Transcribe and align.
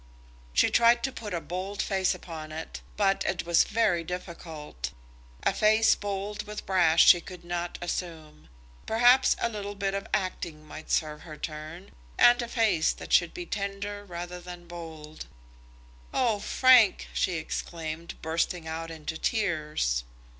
She 0.51 0.71
tried 0.71 1.03
to 1.03 1.11
put 1.11 1.31
a 1.31 1.39
bold 1.39 1.79
face 1.79 2.15
upon 2.15 2.51
it, 2.51 2.81
but 2.97 3.23
it 3.23 3.45
was 3.45 3.63
very 3.65 4.03
difficult. 4.03 4.89
A 5.43 5.53
face 5.53 5.93
bold 5.93 6.47
with 6.47 6.65
brass 6.65 6.99
she 7.01 7.21
could 7.21 7.45
not 7.45 7.77
assume. 7.83 8.49
Perhaps 8.87 9.35
a 9.39 9.47
little 9.47 9.75
bit 9.75 9.93
of 9.93 10.07
acting 10.11 10.65
might 10.65 10.89
serve 10.89 11.21
her 11.21 11.37
turn, 11.37 11.91
and 12.17 12.41
a 12.41 12.47
face 12.47 12.93
that 12.93 13.13
should 13.13 13.31
be 13.35 13.45
tender 13.45 14.03
rather 14.03 14.39
than 14.41 14.65
bold. 14.67 15.27
"Oh, 16.11 16.39
Frank!" 16.39 17.07
she 17.13 17.33
exclaimed, 17.33 18.19
bursting 18.23 18.67
out 18.67 18.89
into 18.89 19.19
tears. 19.19 20.03